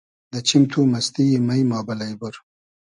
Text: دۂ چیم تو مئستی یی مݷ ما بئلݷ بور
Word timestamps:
دۂ 0.31 0.39
چیم 0.47 0.63
تو 0.71 0.79
مئستی 0.91 1.23
یی 1.29 1.37
مݷ 1.47 1.61
ما 1.69 1.79
بئلݷ 1.87 2.11
بور 2.19 2.35